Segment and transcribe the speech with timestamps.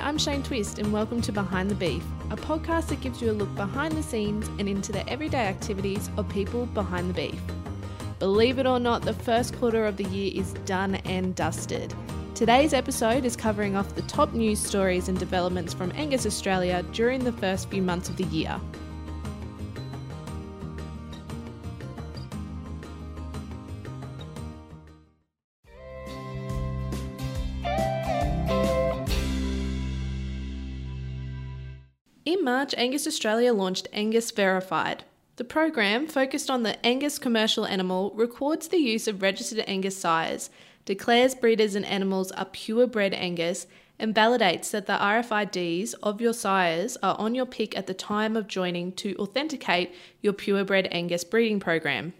[0.00, 3.32] I'm Shane Twist, and welcome to Behind the Beef, a podcast that gives you a
[3.32, 7.40] look behind the scenes and into the everyday activities of people behind the beef.
[8.18, 11.92] Believe it or not, the first quarter of the year is done and dusted.
[12.34, 17.24] Today's episode is covering off the top news stories and developments from Angus Australia during
[17.24, 18.60] the first few months of the year.
[32.48, 35.04] March, Angus Australia launched Angus Verified.
[35.36, 40.48] The program, focused on the Angus commercial animal, records the use of registered Angus sires,
[40.86, 43.66] declares breeders and animals are purebred Angus,
[43.98, 48.34] and validates that the RFIDs of your sires are on your PIC at the time
[48.34, 52.14] of joining to authenticate your purebred Angus breeding program.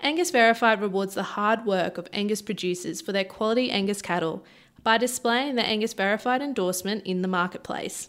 [0.00, 4.42] Angus Verified rewards the hard work of Angus producers for their quality Angus cattle
[4.82, 8.08] by displaying the Angus Verified endorsement in the marketplace.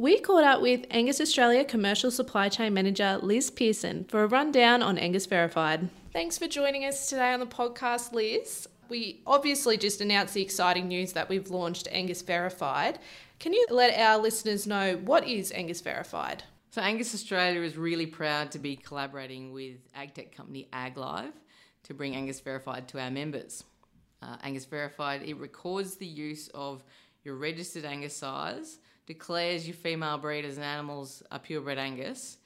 [0.00, 4.82] We caught up with Angus Australia Commercial Supply Chain Manager Liz Pearson for a rundown
[4.82, 5.90] on Angus Verified.
[6.14, 8.66] Thanks for joining us today on the podcast, Liz.
[8.88, 12.98] We obviously just announced the exciting news that we've launched Angus Verified.
[13.40, 16.44] Can you let our listeners know what is Angus Verified?
[16.70, 21.32] So Angus Australia is really proud to be collaborating with agtech company AgLive
[21.82, 23.64] to bring Angus Verified to our members.
[24.22, 26.82] Uh, Angus Verified it records the use of
[27.22, 28.78] your registered Angus sires
[29.10, 32.38] declares your female breeders and animals are purebred Angus,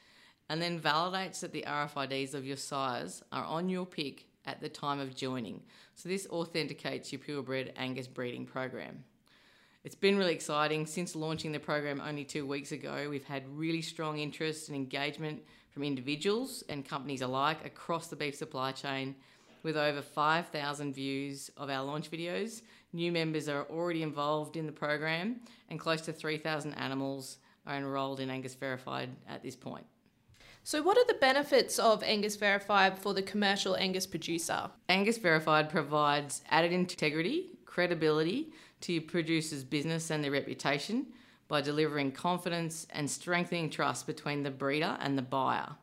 [0.48, 4.70] and then validates that the RFIDs of your sires are on your PIC at the
[4.70, 5.60] time of joining.
[5.94, 9.04] So this authenticates your purebred Angus breeding program.
[9.84, 10.86] It's been really exciting.
[10.86, 15.42] Since launching the program only two weeks ago, we've had really strong interest and engagement
[15.70, 19.14] from individuals and companies alike across the beef supply chain
[19.62, 22.62] with over 5,000 views of our launch videos
[22.94, 28.20] New members are already involved in the program, and close to 3,000 animals are enrolled
[28.20, 29.84] in Angus Verified at this point.
[30.62, 34.70] So, what are the benefits of Angus Verified for the commercial Angus producer?
[34.88, 38.52] Angus Verified provides added integrity, credibility
[38.82, 41.06] to your producer's business and their reputation
[41.48, 45.74] by delivering confidence and strengthening trust between the breeder and the buyer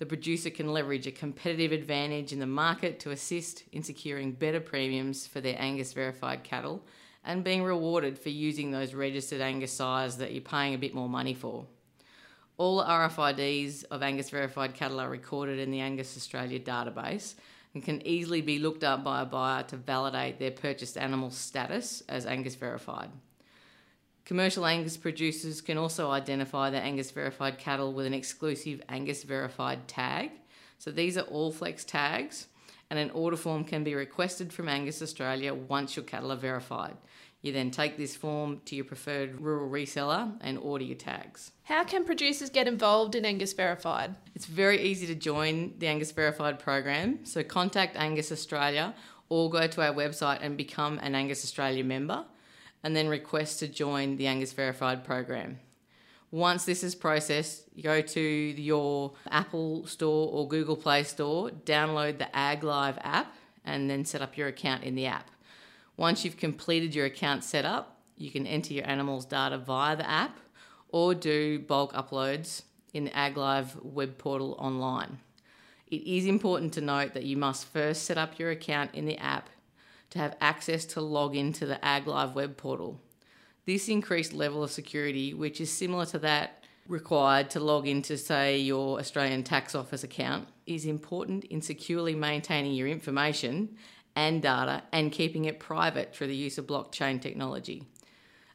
[0.00, 4.58] the producer can leverage a competitive advantage in the market to assist in securing better
[4.58, 6.82] premiums for their Angus verified cattle
[7.22, 11.08] and being rewarded for using those registered Angus sires that you're paying a bit more
[11.08, 11.66] money for.
[12.56, 17.34] All RFIDs of Angus verified cattle are recorded in the Angus Australia database
[17.74, 22.02] and can easily be looked up by a buyer to validate their purchased animal status
[22.08, 23.10] as Angus verified.
[24.24, 29.88] Commercial Angus producers can also identify their Angus verified cattle with an exclusive Angus verified
[29.88, 30.30] tag.
[30.78, 32.46] So these are all flex tags,
[32.90, 36.96] and an order form can be requested from Angus Australia once your cattle are verified.
[37.42, 41.52] You then take this form to your preferred rural reseller and order your tags.
[41.62, 44.14] How can producers get involved in Angus Verified?
[44.34, 47.24] It's very easy to join the Angus Verified program.
[47.24, 48.94] So contact Angus Australia
[49.30, 52.26] or go to our website and become an Angus Australia member
[52.82, 55.58] and then request to join the Angus Verified program.
[56.30, 62.28] Once this is processed, go to your Apple Store or Google Play Store, download the
[62.32, 65.28] AgLive app, and then set up your account in the app.
[65.96, 70.38] Once you've completed your account setup, you can enter your animals' data via the app
[70.88, 72.62] or do bulk uploads
[72.94, 75.18] in the AgLive web portal online.
[75.88, 79.18] It is important to note that you must first set up your account in the
[79.18, 79.50] app
[80.10, 83.00] to have access to log into the AgLive web portal.
[83.66, 88.58] This increased level of security, which is similar to that required to log into, say,
[88.58, 93.76] your Australian Tax Office account, is important in securely maintaining your information
[94.16, 97.84] and data and keeping it private through the use of blockchain technology.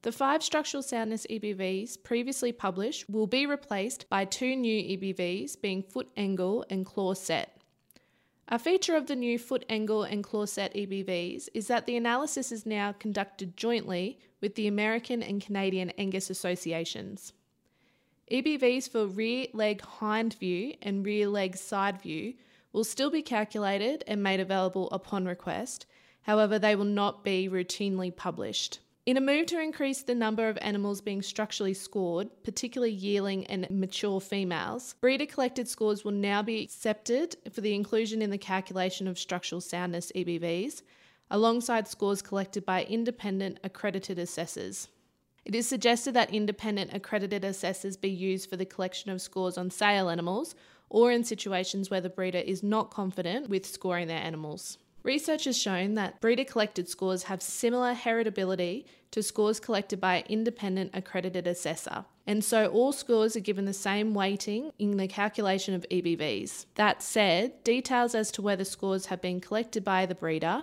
[0.00, 5.82] The five structural soundness EBVs previously published will be replaced by two new EBVs being
[5.82, 7.58] foot angle and claw set.
[8.48, 12.50] A feature of the new foot angle and claw set EBVs is that the analysis
[12.50, 17.34] is now conducted jointly with the American and Canadian Angus associations.
[18.30, 22.34] EBVs for rear leg hind view and rear leg side view
[22.72, 25.86] will still be calculated and made available upon request,
[26.22, 28.78] however, they will not be routinely published.
[29.04, 33.66] In a move to increase the number of animals being structurally scored, particularly yearling and
[33.68, 39.08] mature females, breeder collected scores will now be accepted for the inclusion in the calculation
[39.08, 40.82] of structural soundness EBVs,
[41.32, 44.86] alongside scores collected by independent accredited assessors.
[45.44, 49.70] It is suggested that independent accredited assessors be used for the collection of scores on
[49.70, 50.54] sale animals
[50.88, 54.78] or in situations where the breeder is not confident with scoring their animals.
[55.02, 60.24] Research has shown that breeder collected scores have similar heritability to scores collected by an
[60.28, 65.74] independent accredited assessor, and so all scores are given the same weighting in the calculation
[65.74, 66.66] of EBVs.
[66.76, 70.62] That said, details as to whether scores have been collected by the breeder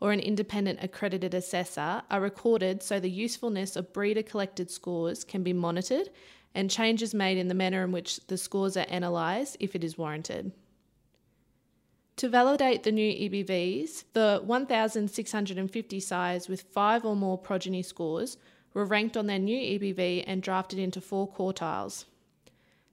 [0.00, 5.42] or an independent accredited assessor are recorded so the usefulness of breeder collected scores can
[5.42, 6.08] be monitored
[6.54, 9.98] and changes made in the manner in which the scores are analysed if it is
[9.98, 10.52] warranted.
[12.16, 18.36] To validate the new EBVs, the 1,650 sires with five or more progeny scores
[18.74, 22.04] were ranked on their new EBV and drafted into four quartiles.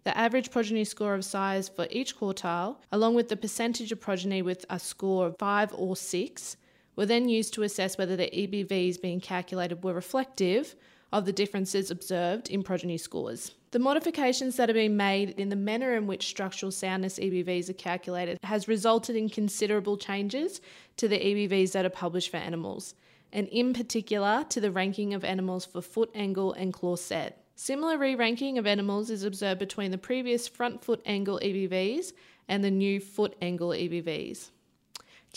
[0.04, 4.42] The average progeny score of sires for each quartile, along with the percentage of progeny
[4.42, 6.58] with a score of 5 or 6,
[6.98, 10.76] were then used to assess whether the EBVs being calculated were reflective
[11.14, 13.52] of the differences observed in progeny scores.
[13.72, 17.74] The modifications that have been made in the manner in which structural soundness EBVs are
[17.74, 20.60] calculated has resulted in considerable changes
[20.98, 22.94] to the EBVs that are published for animals,
[23.32, 27.44] and in particular to the ranking of animals for foot angle and claw set.
[27.56, 32.14] Similar re ranking of animals is observed between the previous front foot angle EBVs
[32.48, 34.52] and the new foot angle EBVs.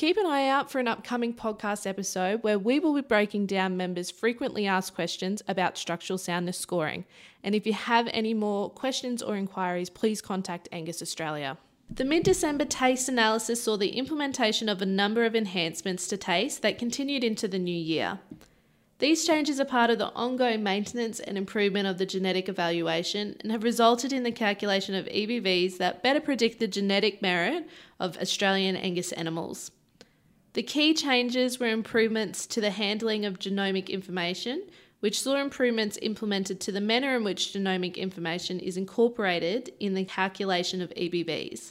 [0.00, 3.76] Keep an eye out for an upcoming podcast episode where we will be breaking down
[3.76, 7.04] members' frequently asked questions about structural soundness scoring.
[7.44, 11.58] And if you have any more questions or inquiries, please contact Angus Australia.
[11.90, 16.56] The mid December TACE analysis saw the implementation of a number of enhancements to TACE
[16.60, 18.20] that continued into the new year.
[19.00, 23.52] These changes are part of the ongoing maintenance and improvement of the genetic evaluation and
[23.52, 27.68] have resulted in the calculation of EBVs that better predict the genetic merit
[27.98, 29.72] of Australian Angus animals.
[30.52, 34.64] The key changes were improvements to the handling of genomic information,
[34.98, 40.04] which saw improvements implemented to the manner in which genomic information is incorporated in the
[40.04, 41.70] calculation of EBVs.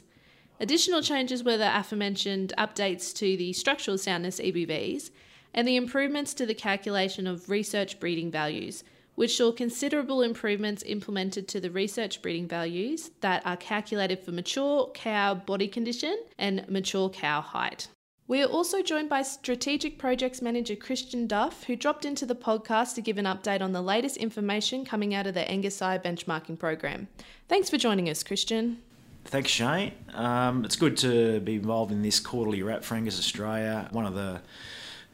[0.60, 5.10] Additional changes were the aforementioned updates to the structural soundness EBVs
[5.52, 8.82] and the improvements to the calculation of research breeding values,
[9.14, 14.90] which saw considerable improvements implemented to the research breeding values that are calculated for mature
[14.94, 17.88] cow body condition and mature cow height.
[18.30, 22.94] We are also joined by Strategic Projects Manager Christian Duff, who dropped into the podcast
[22.94, 26.56] to give an update on the latest information coming out of the Angus Sire benchmarking
[26.56, 27.08] program.
[27.48, 28.78] Thanks for joining us, Christian.
[29.24, 29.94] Thanks, Shane.
[30.14, 33.88] Um, it's good to be involved in this quarterly wrap for Angus Australia.
[33.90, 34.40] One of the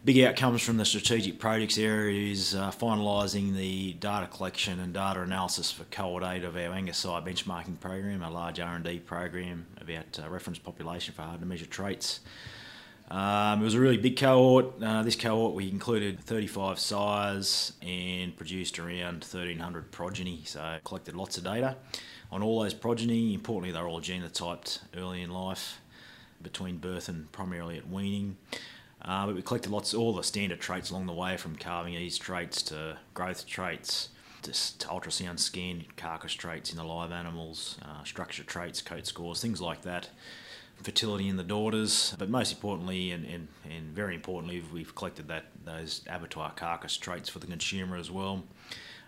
[0.05, 5.23] big outcomes from the strategic projects area is uh, finalising the data collection and data
[5.23, 10.21] analysis for cohort 8 of our Angus Sire benchmarking program, a large R&D program about
[10.23, 12.21] uh, reference population for hard to measure traits.
[13.09, 14.83] Um, it was a really big cohort.
[14.83, 21.39] Uh, this cohort we included 35 sires and produced around 1,300 progeny, so collected lots
[21.39, 21.77] of data
[22.33, 23.33] on all those progeny.
[23.33, 25.81] Importantly, they're all genotyped early in life,
[26.43, 28.37] between birth and primarily at weaning.
[29.03, 32.19] Uh, but we collected lots, all the standard traits along the way, from calving ease
[32.19, 34.09] traits to growth traits,
[34.43, 39.61] to, ultrasound scan carcass traits in the live animals, uh, structure traits, coat scores, things
[39.61, 40.09] like that
[40.83, 45.47] fertility in the daughters, but most importantly, and, and, and very importantly, we've collected that
[45.65, 48.45] those abattoir carcass traits for the consumer as well.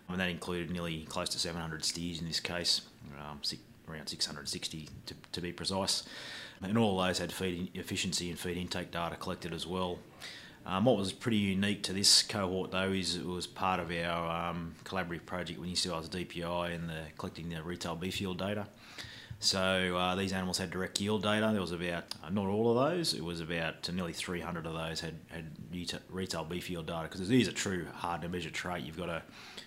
[0.09, 2.81] And that included nearly close to 700 steers in this case,
[3.21, 6.05] um, six, around 660 to, to be precise.
[6.63, 9.99] and all those had feed efficiency and feed intake data collected as well.
[10.67, 14.51] Um, what was pretty unique to this cohort though is it was part of our
[14.51, 18.39] um, collaborative project with New South Wales DPI and the collecting the retail beef yield
[18.39, 18.67] data.
[19.41, 21.51] So uh, these animals had direct yield data.
[21.53, 23.15] There was about uh, not all of those.
[23.15, 25.51] It was about uh, nearly 300 of those had had
[26.11, 28.85] retail beef yield data because these are true hard to measure trait.
[28.85, 29.23] You've got to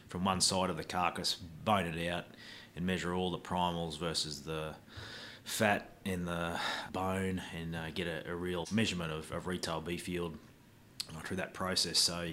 [0.09, 2.25] from one side of the carcass bone it out
[2.75, 4.75] and measure all the primals versus the
[5.45, 6.59] fat in the
[6.91, 10.37] bone and uh, get a, a, real measurement of, of retail beef yield
[11.23, 11.97] through that process.
[11.97, 12.29] So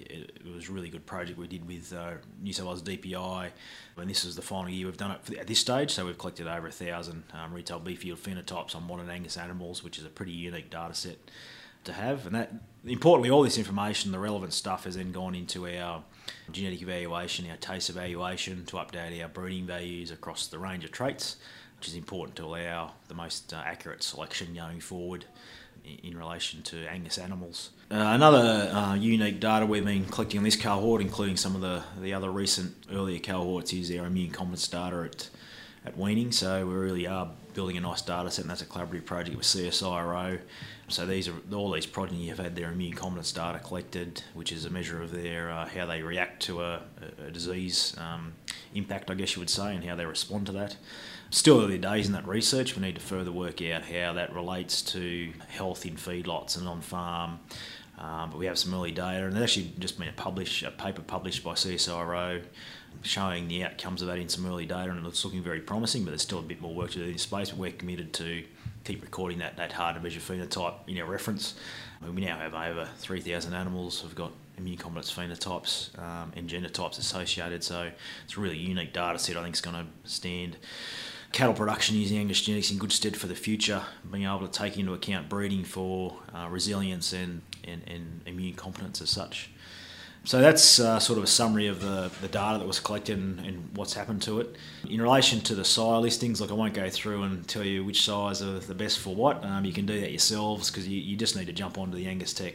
[0.00, 3.50] it, was a really good project we did with uh, New South Wales DPI.
[3.96, 5.92] And this is the final year we've done it at this stage.
[5.92, 9.82] So we've collected over a thousand um, retail beef yield phenotypes on modern Angus animals,
[9.82, 11.18] which is a pretty unique data set
[11.84, 12.26] to have.
[12.26, 12.52] And that
[12.86, 16.02] importantly, all this information, the relevant stuff, has then gone into our
[16.50, 21.36] genetic evaluation, our TACE evaluation to update our breeding values across the range of traits,
[21.78, 25.24] which is important to allow the most uh, accurate selection going forward
[26.02, 27.70] in relation to Angus animals.
[27.90, 31.82] Uh, another uh, unique data we've been collecting on this cohort, including some of the,
[32.00, 35.30] the other recent earlier cohorts, is our immune competence data at,
[35.84, 36.32] at weaning.
[36.32, 39.46] So we really are building a nice data set, and that's a collaborative project with
[39.46, 40.38] CSIRO.
[40.88, 44.64] So these are all these progeny have had their immune competence data collected, which is
[44.64, 46.82] a measure of their uh, how they react to a,
[47.26, 48.32] a disease um,
[48.74, 50.76] impact, I guess you would say, and how they respond to that.
[51.30, 52.74] Still early days in that research.
[52.74, 56.80] We need to further work out how that relates to health in feedlots and on
[56.80, 57.40] farm.
[57.98, 60.70] Um, but we have some early data, and there's actually just been a publish a
[60.70, 62.42] paper published by CSIRO
[63.02, 66.04] showing the outcomes of that in some early data, and it's looking very promising.
[66.04, 67.50] But there's still a bit more work to do in this space.
[67.50, 68.44] But we're committed to
[68.84, 71.56] keep recording that, that hard to measure phenotype in our reference.
[72.00, 76.48] I mean, we now have over 3,000 animals who've got immune competence phenotypes um, and
[76.48, 77.62] genotypes associated.
[77.62, 77.90] So
[78.24, 79.36] it's a really unique data set.
[79.36, 80.56] I think it's going to stand
[81.32, 84.78] cattle production using Angus genetics in good stead for the future, being able to take
[84.78, 89.50] into account breeding for uh, resilience and, and, and immune competence as such.
[90.24, 93.40] So that's uh, sort of a summary of the, the data that was collected and,
[93.40, 94.56] and, what's happened to it.
[94.88, 98.04] In relation to the sire listings, like I won't go through and tell you which
[98.04, 99.42] sires are the best for what.
[99.44, 102.06] Um, you can do that yourselves because you, you just need to jump onto the
[102.06, 102.54] Angus Tech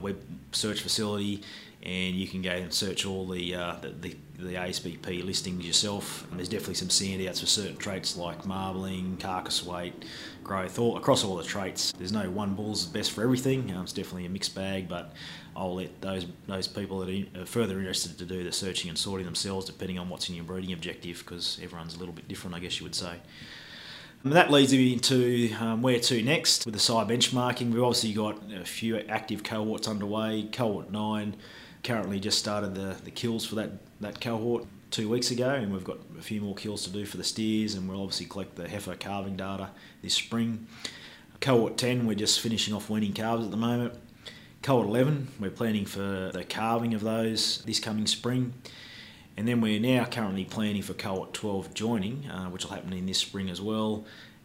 [0.00, 0.18] web
[0.52, 1.42] search facility
[1.82, 6.24] and you can go and search all the, uh, the, the, the, ASBP listings yourself.
[6.30, 10.04] And there's definitely some standouts for certain traits like marbling, carcass weight,
[10.44, 11.92] growth, all across all the traits.
[11.98, 13.72] There's no one bull's best for everything.
[13.72, 15.12] Um, it's definitely a mixed bag, but
[15.56, 19.26] I'll let those those people that are further interested to do the searching and sorting
[19.26, 22.60] themselves, depending on what's in your breeding objective, because everyone's a little bit different, I
[22.60, 23.16] guess you would say.
[24.22, 27.72] And that leads me into um, where to next with the sire benchmarking.
[27.72, 30.48] We've obviously got a few active cohorts underway.
[30.52, 31.36] Cohort 9
[31.82, 33.70] currently just started the, the kills for that,
[34.00, 37.16] that cohort two weeks ago, and we've got a few more kills to do for
[37.16, 39.70] the steers, and we'll obviously collect the heifer calving data
[40.02, 40.66] this spring.
[41.40, 43.94] Cohort 10, we're just finishing off weaning calves at the moment.
[44.62, 48.54] Cohort 11, we're planning for the calving of those this coming spring.
[49.36, 53.06] And then we're now currently planning for cohort 12 joining, uh, which will happen in
[53.06, 54.04] this spring as well.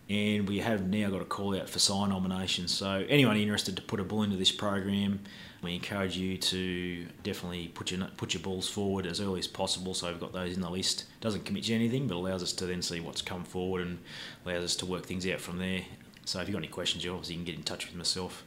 [0.10, 2.74] And we have now got a call out for sire nominations.
[2.74, 5.20] So anyone interested to put a bull into this program,
[5.68, 9.94] we encourage you to definitely put your put your bulls forward as early as possible.
[9.94, 11.06] So we've got those in the list.
[11.22, 14.00] Doesn't commit you anything, but allows us to then see what's come forward and
[14.46, 15.82] allows us to work things out from there.
[16.26, 18.44] So if you've got any questions, you obviously can get in touch with myself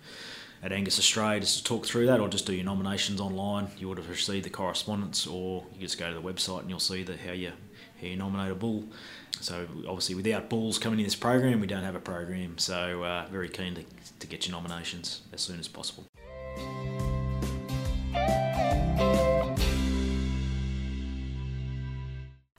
[0.63, 3.69] at Angus Australia just to talk through that, or just do your nominations online.
[3.79, 6.81] You would have received the correspondence, or you just go to the website and you'll
[6.81, 7.53] see the, how you
[8.01, 8.85] how you nominate a bull.
[9.41, 12.59] So obviously, without bulls coming in this program, we don't have a program.
[12.59, 13.85] So uh, very keen to,
[14.21, 16.10] to get your nominations as soon as possible.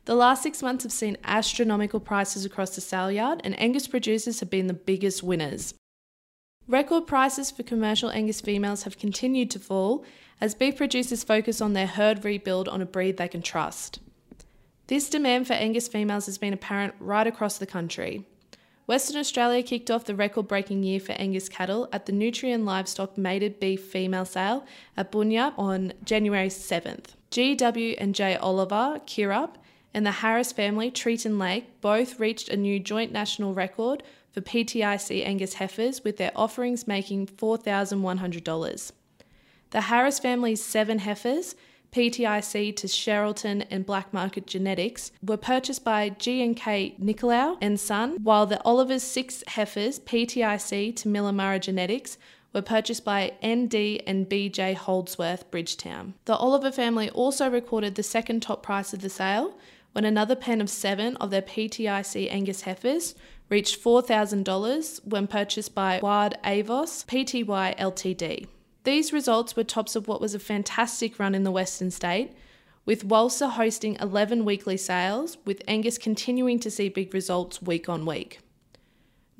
[0.05, 4.39] The last six months have seen astronomical prices across the sale yard, and Angus producers
[4.39, 5.75] have been the biggest winners.
[6.67, 10.03] Record prices for commercial Angus females have continued to fall
[10.39, 13.99] as beef producers focus on their herd rebuild on a breed they can trust.
[14.87, 18.25] This demand for Angus females has been apparent right across the country.
[18.87, 23.17] Western Australia kicked off the record breaking year for Angus cattle at the Nutrien Livestock
[23.17, 24.65] Mated Beef Female Sale
[24.97, 27.15] at Bunya on January 7th.
[27.29, 28.35] GW and J.
[28.35, 29.51] Oliver, Kirup,
[29.93, 35.25] and the Harris family, Triton Lake, both reached a new joint national record for PTIC
[35.25, 38.91] Angus heifers, with their offerings making $4,100.
[39.71, 41.55] The Harris family's seven heifers,
[41.91, 48.45] PTIC to Sherrilton and Black Market Genetics, were purchased by G&K Nicolau and Son, while
[48.45, 52.17] the Oliver's six heifers, PTIC to Millah Murrah Genetics,
[52.53, 56.13] were purchased by ND and BJ Holdsworth, Bridgetown.
[56.25, 59.57] The Oliver family also recorded the second top price of the sale
[59.93, 63.15] when another pen of seven of their PTIC Angus heifers
[63.49, 68.47] reached $4,000 when purchased by Ward Avos Pty Ltd.
[68.83, 72.31] These results were tops of what was a fantastic run in the Western State,
[72.85, 78.05] with Walser hosting 11 weekly sales, with Angus continuing to see big results week on
[78.05, 78.39] week.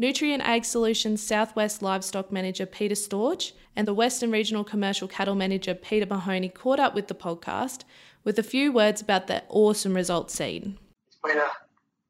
[0.02, 5.76] Nutrien Ag Solutions Southwest Livestock Manager Peter Storch and the Western Regional Commercial Cattle Manager
[5.76, 7.84] Peter Mahoney caught up with the podcast
[8.24, 10.80] with a few words about the awesome results seen.
[11.06, 11.52] It's been a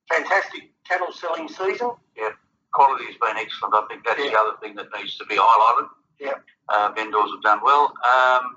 [0.09, 1.91] fantastic cattle selling season.
[2.15, 2.29] Yeah,
[2.71, 3.75] quality has been excellent.
[3.75, 4.29] I think that's yeah.
[4.29, 5.89] the other thing that needs to be highlighted.
[6.17, 6.35] Yeah,
[6.69, 7.87] uh, vendors have done well.
[7.87, 8.55] Um,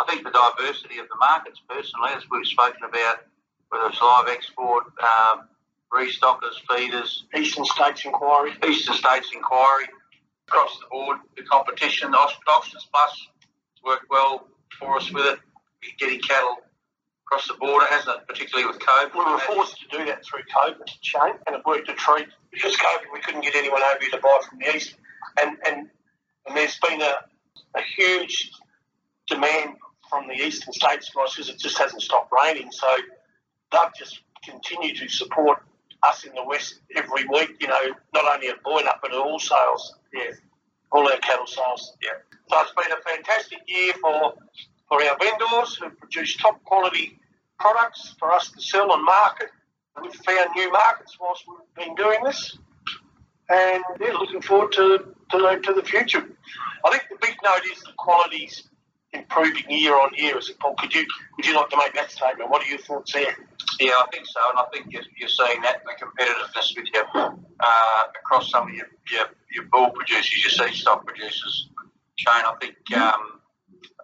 [0.00, 3.24] I think the diversity of the markets, personally, as we've spoken about,
[3.70, 5.48] whether it's live export, um,
[5.92, 9.86] restockers, feeders, Eastern States Inquiry, Eastern States Inquiry,
[10.48, 13.28] across the board, the competition, Auctions Plus
[13.84, 15.38] worked well for us with it,
[15.98, 16.56] getting cattle
[17.26, 18.26] across the border, hasn't it?
[18.26, 19.14] Particularly with COVID.
[19.14, 22.28] We were forced to do that through COVID, Shane, and it worked a treat.
[22.50, 24.94] Because COVID, we couldn't get anyone over here to buy from the east,
[25.40, 25.88] and and,
[26.46, 27.14] and there's been a,
[27.74, 28.50] a huge
[29.28, 29.76] demand
[30.08, 32.70] from the eastern states because it just hasn't stopped raining.
[32.70, 32.86] So
[33.72, 35.62] they've just continued to support
[36.02, 37.56] us in the west every week.
[37.60, 39.94] You know, not only at Boyanup, but at all sales.
[40.12, 40.32] Yeah,
[40.92, 41.96] all our cattle sales.
[42.02, 42.10] Yeah.
[42.48, 44.34] So it's been a fantastic year for
[44.88, 47.18] for our vendors who produce top quality
[47.58, 49.48] products for us to sell and market.
[50.00, 52.58] We've found new markets whilst we've been doing this,
[53.48, 56.24] and yeah, looking forward to to to the future.
[56.84, 58.68] I think the big note is the quality's
[59.18, 60.36] improving year on year.
[60.38, 60.74] Is it, Paul?
[60.78, 61.06] Could you
[61.36, 62.50] would you like to make that statement?
[62.50, 63.34] What are your thoughts there?
[63.80, 67.36] Yeah, I think so, and I think you're, you're seeing that the competitiveness with your
[67.60, 71.68] uh, across some of your, your, your bull producers, your seed stock producers.
[72.16, 73.40] Shane, I think, um,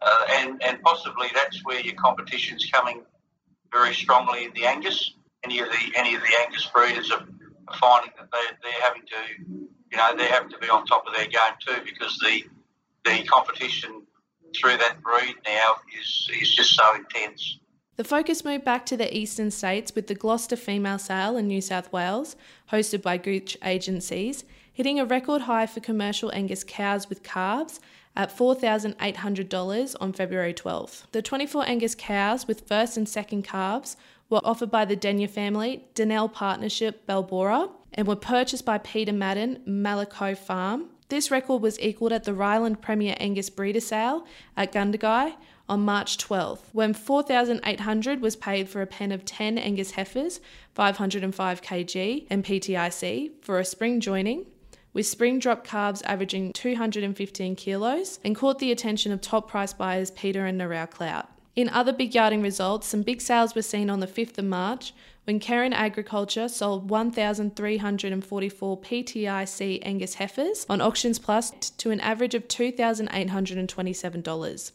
[0.02, 3.02] uh, and and possibly that's where your competition's coming
[3.72, 5.14] very strongly in the Angus.
[5.42, 7.24] Any of the any of the Angus breeders are,
[7.68, 11.04] are finding that they they're having to, you know, they have to be on top
[11.06, 12.44] of their game too because the
[13.04, 14.02] the competition
[14.58, 17.58] through that breed now is is just so intense.
[17.96, 21.60] The focus moved back to the eastern states with the Gloucester female sale in New
[21.60, 22.36] South Wales,
[22.70, 27.80] hosted by Gooch Agencies, hitting a record high for commercial Angus cows with calves
[28.16, 31.04] at $4,800 on February 12th.
[31.12, 33.96] The 24 Angus cows with first and second calves
[34.28, 39.60] were offered by the Denyer family, Denell Partnership, Balbora, and were purchased by Peter Madden,
[39.66, 40.88] Malaco Farm.
[41.12, 44.24] This record was equalled at the Ryland Premier Angus Breeder Sale
[44.56, 45.34] at Gundagai
[45.68, 50.40] on March 12th, when 4,800 was paid for a pen of 10 Angus heifers,
[50.74, 54.46] 505 kg, and PTIC for a spring joining,
[54.94, 60.10] with spring drop calves averaging 215 kilos, and caught the attention of top price buyers
[60.12, 61.28] Peter and Narrow Clout.
[61.54, 64.94] In other big yarding results, some big sales were seen on the 5th of March
[65.24, 72.48] when Karen Agriculture sold 1,344 PTIC Angus heifers on Auctions Plus to an average of
[72.48, 74.72] $2,827.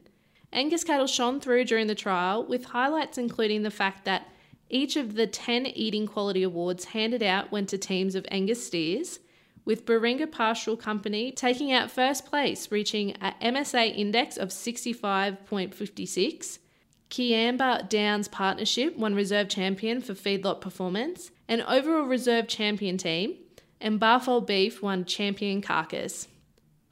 [0.53, 4.29] Angus cattle shone through during the trial, with highlights including the fact that
[4.69, 9.19] each of the 10 eating quality awards handed out went to teams of Angus steers,
[9.65, 16.59] with Baringa Pastoral Company taking out first place, reaching a MSA index of 65.56.
[17.09, 23.35] Kiamba Downs Partnership won reserve champion for feedlot performance, and overall reserve champion team,
[23.79, 26.27] and Barfold Beef won champion carcass.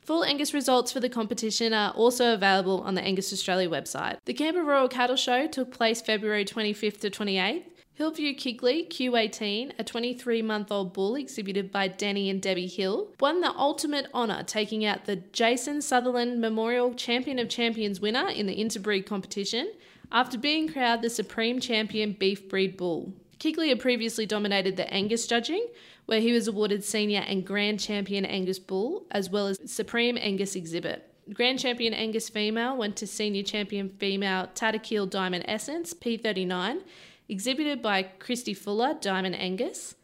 [0.01, 4.17] Full Angus results for the competition are also available on the Angus Australia website.
[4.25, 7.63] The Canberra Royal Cattle Show took place February 25th to 28th.
[7.95, 13.39] Hillview Kigley Q18, a 23 month old bull exhibited by Danny and Debbie Hill, won
[13.39, 18.55] the ultimate honour, taking out the Jason Sutherland Memorial Champion of Champions winner in the
[18.55, 19.71] interbreed competition
[20.13, 23.13] after being crowned the Supreme Champion Beef Breed Bull.
[23.39, 25.67] Kigley had previously dominated the Angus judging,
[26.05, 30.55] where he was awarded Senior and Grand Champion Angus Bull, as well as Supreme Angus
[30.55, 31.09] Exhibit.
[31.33, 36.81] Grand Champion Angus Female went to Senior Champion Female Tatterkill Diamond Essence P39,
[37.27, 39.95] exhibited by Christy Fuller Diamond Angus.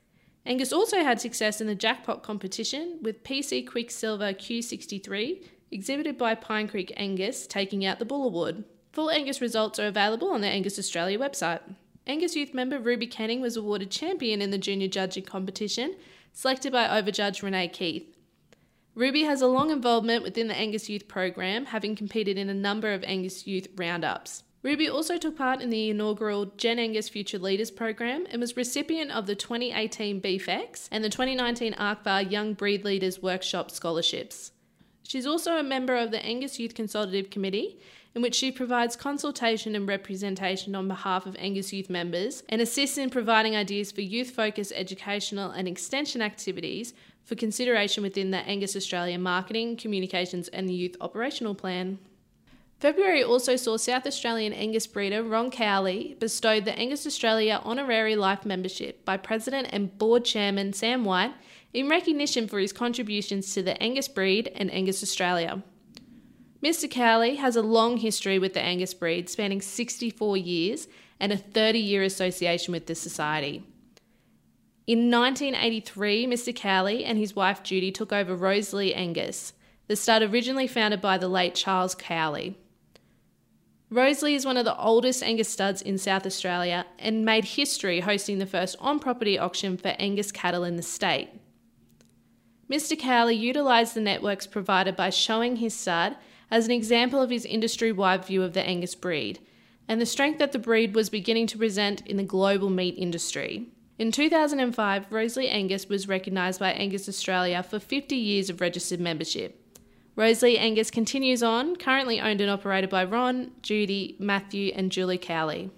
[0.45, 6.67] Angus also had success in the jackpot competition with PC Quicksilver Q63, exhibited by Pine
[6.67, 8.63] Creek Angus, taking out the Bull Award.
[8.99, 11.61] Full Angus results are available on the Angus Australia website.
[12.05, 15.95] Angus Youth member Ruby Canning was awarded champion in the junior judging competition,
[16.33, 18.13] selected by Overjudge Renee Keith.
[18.95, 22.91] Ruby has a long involvement within the Angus Youth program, having competed in a number
[22.91, 24.43] of Angus Youth roundups.
[24.63, 29.11] Ruby also took part in the inaugural Gen Angus Future Leaders program and was recipient
[29.11, 34.51] of the 2018 BFX and the 2019 ARCBA Young Breed Leaders Workshop scholarships.
[35.09, 37.79] She's also a member of the Angus Youth Consultative Committee,
[38.15, 42.97] in which she provides consultation and representation on behalf of Angus Youth members and assists
[42.97, 46.93] in providing ideas for youth focused educational and extension activities
[47.23, 51.99] for consideration within the Angus Australia Marketing, Communications and Youth Operational Plan.
[52.79, 58.45] February also saw South Australian Angus breeder Ron Cowley bestowed the Angus Australia Honorary Life
[58.45, 61.33] Membership by President and Board Chairman Sam White
[61.73, 65.61] in recognition for his contributions to the Angus breed and Angus Australia.
[66.63, 66.91] Mr.
[66.91, 70.87] Cowley has a long history with the Angus breed, spanning 64 years
[71.19, 73.63] and a 30 year association with the society.
[74.85, 76.53] In 1983, Mr.
[76.53, 79.53] Cowley and his wife Judy took over Rosalie Angus,
[79.87, 82.57] the stud originally founded by the late Charles Cowley.
[83.91, 88.37] Rosalie is one of the oldest Angus studs in South Australia and made history hosting
[88.37, 91.29] the first on property auction for Angus cattle in the state.
[92.69, 92.99] Mr.
[92.99, 96.15] Cowley utilised the networks provided by showing his stud
[96.51, 99.39] as an example of his industry wide view of the Angus breed
[99.89, 103.67] and the strength that the breed was beginning to present in the global meat industry.
[103.97, 109.59] In 2005, Rosalie Angus was recognised by Angus Australia for 50 years of registered membership.
[110.15, 115.71] Rosalie Angus continues on, currently owned and operated by Ron, Judy, Matthew, and Julie Cowley.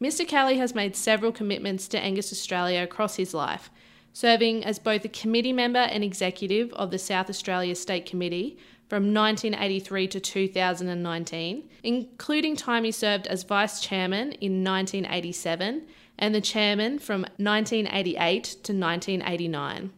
[0.00, 0.26] Mr.
[0.26, 3.70] Cowley has made several commitments to Angus Australia across his life,
[4.12, 8.56] serving as both a committee member and executive of the South Australia State Committee
[8.90, 15.86] from 1983 to 2019, including time he served as vice chairman in 1987
[16.18, 19.92] and the chairman from 1988 to 1989.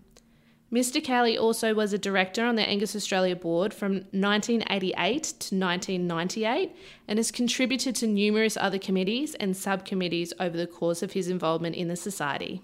[0.70, 1.02] Mr.
[1.02, 6.76] Cowley also was a director on the Angus Australia board from 1988 to 1998
[7.08, 11.76] and has contributed to numerous other committees and subcommittees over the course of his involvement
[11.76, 12.60] in the society.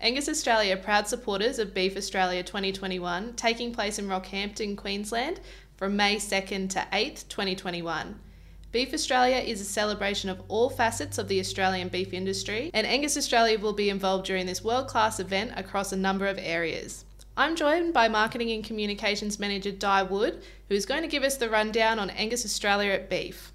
[0.00, 5.40] Angus Australia are proud supporters of Beef Australia 2021, taking place in Rockhampton, Queensland
[5.76, 8.16] from May 2nd to 8th, 2021.
[8.70, 13.16] Beef Australia is a celebration of all facets of the Australian beef industry, and Angus
[13.16, 17.04] Australia will be involved during this world class event across a number of areas.
[17.36, 21.38] I'm joined by Marketing and Communications Manager Di Wood, who is going to give us
[21.38, 23.52] the rundown on Angus Australia at Beef.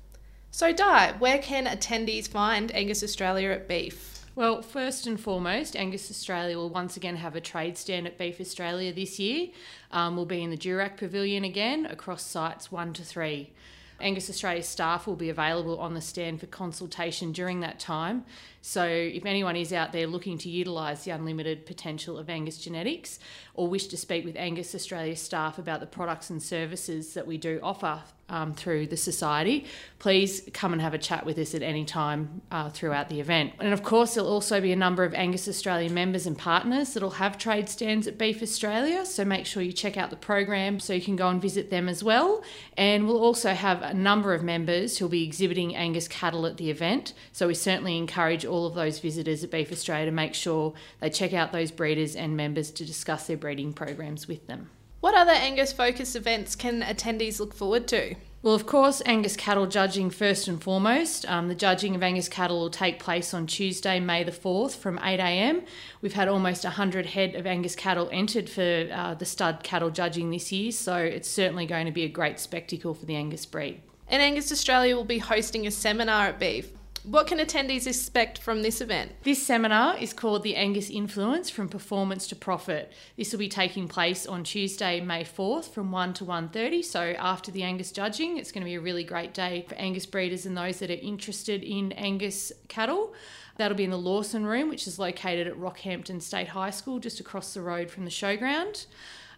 [0.52, 4.13] So, Di, where can attendees find Angus Australia at Beef?
[4.36, 8.42] Well, first and foremost, Angus Australia will once again have a trade stand at Beef
[8.42, 9.50] Australia this year.
[9.92, 13.54] Um, we'll be in the Durack Pavilion again across sites one to three.
[14.02, 18.26] Angus Australia staff will be available on the stand for consultation during that time.
[18.64, 23.20] So, if anyone is out there looking to utilise the unlimited potential of Angus Genetics
[23.54, 27.38] or wish to speak with Angus Australia staff about the products and services that we
[27.38, 28.02] do offer
[28.34, 29.66] um, through the society,
[30.00, 33.54] please come and have a chat with us at any time uh, throughout the event.
[33.60, 37.12] And of course, there'll also be a number of Angus Australia members and partners that'll
[37.12, 39.06] have trade stands at Beef Australia.
[39.06, 41.88] So make sure you check out the program so you can go and visit them
[41.88, 42.44] as well.
[42.76, 46.72] And we'll also have a number of members who'll be exhibiting Angus cattle at the
[46.72, 47.14] event.
[47.32, 51.12] So we certainly encourage all of those visitors at Beef Australia to make sure they
[51.12, 54.72] check out those breeders and members to discuss their breeding programs with them.
[55.04, 58.16] What other Angus focused events can attendees look forward to?
[58.42, 61.30] Well, of course, Angus cattle judging first and foremost.
[61.30, 64.98] Um, the judging of Angus cattle will take place on Tuesday, May the 4th from
[65.00, 65.66] 8am.
[66.02, 70.30] We've had almost 100 head of Angus cattle entered for uh, the stud cattle judging
[70.30, 73.82] this year, so it's certainly going to be a great spectacle for the Angus breed.
[74.08, 76.72] And Angus Australia will be hosting a seminar at Beef.
[77.04, 79.12] What can attendees expect from this event?
[79.24, 82.94] This seminar is called the Angus Influence from Performance to Profit.
[83.18, 86.82] This will be taking place on Tuesday, May 4th from 1 to 1:30.
[86.82, 90.06] So after the Angus judging, it's going to be a really great day for Angus
[90.06, 93.14] breeders and those that are interested in Angus cattle.
[93.58, 97.20] That'll be in the Lawson Room, which is located at Rockhampton State High School, just
[97.20, 98.86] across the road from the showground.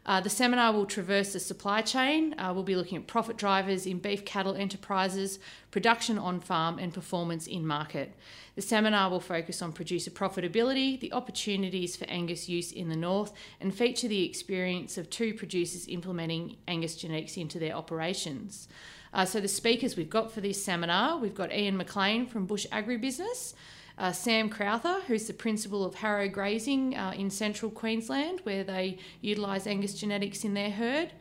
[0.05, 2.35] Uh, the seminar will traverse the supply chain.
[2.37, 5.39] Uh, we'll be looking at profit drivers in beef cattle enterprises,
[5.71, 8.13] production on farm, and performance in market.
[8.55, 13.33] The seminar will focus on producer profitability, the opportunities for Angus use in the north,
[13.59, 18.67] and feature the experience of two producers implementing Angus genetics into their operations.
[19.11, 22.67] Uh, so, the speakers we've got for this seminar we've got Ian McLean from Bush
[22.71, 23.53] Agribusiness
[23.97, 28.97] uh, Sam Crowther, who's the principal of Harrow Grazing uh, in central Queensland, where they
[29.21, 31.11] utilise Angus genetics in their herd.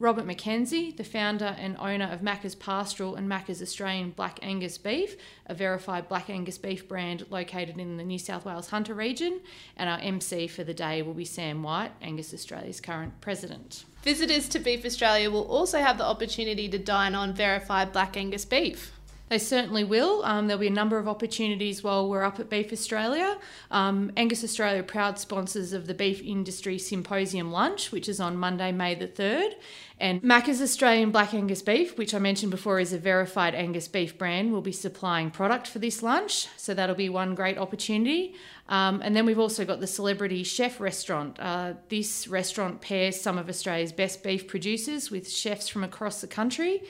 [0.00, 5.14] Robert McKenzie, the founder and owner of Macca's Pastoral and Macca's Australian Black Angus Beef,
[5.44, 9.40] a verified Black Angus beef brand located in the New South Wales Hunter region.
[9.76, 13.84] And our MC for the day will be Sam White, Angus Australia's current president.
[14.02, 18.46] Visitors to Beef Australia will also have the opportunity to dine on verified Black Angus
[18.46, 18.92] beef.
[19.30, 20.24] They certainly will.
[20.24, 23.38] Um, there'll be a number of opportunities while we're up at Beef Australia.
[23.70, 28.72] Um, Angus Australia proud sponsors of the Beef Industry Symposium Lunch, which is on Monday,
[28.72, 29.52] May the 3rd.
[30.00, 34.18] And Macca's Australian Black Angus Beef, which I mentioned before is a verified Angus beef
[34.18, 36.48] brand, will be supplying product for this lunch.
[36.56, 38.34] So that'll be one great opportunity.
[38.68, 41.38] Um, and then we've also got the Celebrity Chef Restaurant.
[41.38, 46.26] Uh, this restaurant pairs some of Australia's best beef producers with chefs from across the
[46.26, 46.82] country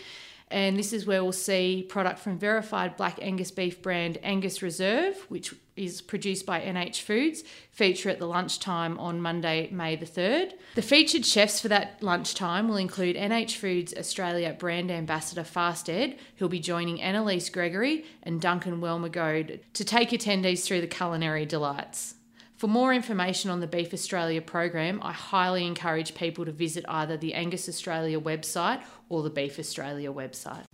[0.51, 5.17] and this is where we'll see product from verified black Angus beef brand Angus Reserve,
[5.29, 10.53] which is produced by NH Foods, feature at the lunchtime on Monday, May the 3rd.
[10.75, 16.19] The featured chefs for that lunchtime will include NH Foods Australia brand ambassador Fast Ed,
[16.37, 22.15] who'll be joining Analiese Gregory and Duncan Welgemoed to take attendees through the culinary delights.
[22.61, 27.17] For more information on the Beef Australia program, I highly encourage people to visit either
[27.17, 30.67] the Angus Australia website or the Beef Australia website.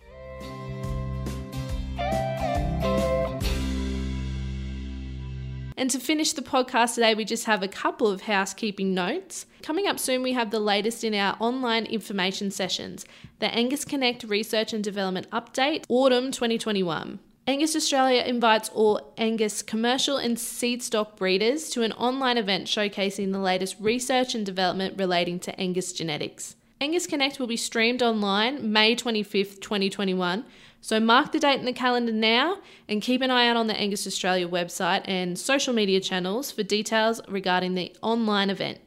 [5.77, 9.46] And to finish the podcast today, we just have a couple of housekeeping notes.
[9.62, 13.05] Coming up soon, we have the latest in our online information sessions
[13.38, 17.20] the Angus Connect Research and Development Update, Autumn 2021.
[17.48, 23.30] Angus Australia invites all Angus commercial and seed stock breeders to an online event showcasing
[23.30, 26.56] the latest research and development relating to Angus genetics.
[26.80, 30.44] Angus Connect will be streamed online May 25th, 2021.
[30.80, 33.76] So mark the date in the calendar now and keep an eye out on the
[33.76, 38.78] Angus Australia website and social media channels for details regarding the online event.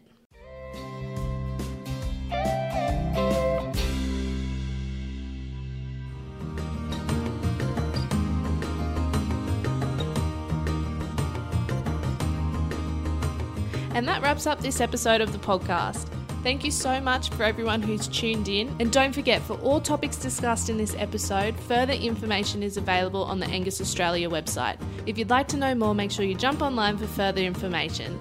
[14.00, 16.08] And that wraps up this episode of the podcast.
[16.42, 18.74] Thank you so much for everyone who's tuned in.
[18.80, 23.42] And don't forget, for all topics discussed in this episode, further information is available on
[23.42, 24.78] the Angus Australia website.
[25.06, 28.18] If you'd like to know more, make sure you jump online for further information.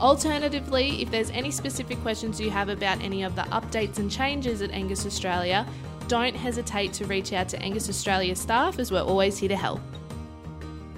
[0.00, 4.62] Alternatively, if there's any specific questions you have about any of the updates and changes
[4.62, 5.64] at Angus Australia,
[6.08, 9.80] don't hesitate to reach out to Angus Australia staff as we're always here to help.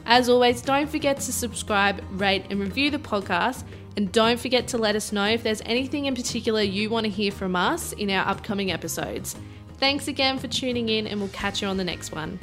[0.07, 3.65] As always, don't forget to subscribe, rate, and review the podcast.
[3.97, 7.11] And don't forget to let us know if there's anything in particular you want to
[7.11, 9.37] hear from us in our upcoming episodes.
[9.79, 12.39] Thanks again for tuning in, and we'll catch you on the next one.